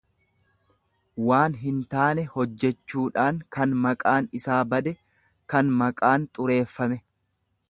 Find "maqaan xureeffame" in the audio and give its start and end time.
5.85-7.01